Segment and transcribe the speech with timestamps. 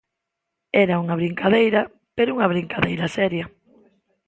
[0.83, 1.81] Era unha brincadeira,
[2.15, 3.45] pero unha brincadeira seria.